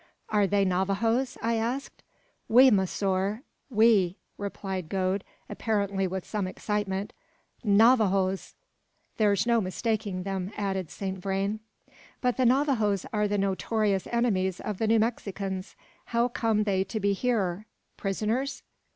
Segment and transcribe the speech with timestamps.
[0.29, 2.01] "Are they Navajoes?" I asked.
[2.49, 7.13] "Oui, monsieur, oui!" replied Gode, apparently with some excitement.
[7.63, 8.55] "Navajoes!"
[9.17, 11.59] "There's no mistaking them," added Saint Vrain.
[12.19, 15.75] "But the Navajoes are the notorious enemies of the New Mexicans!
[16.05, 17.67] How come they to be here?
[17.95, 18.63] Prisoners?"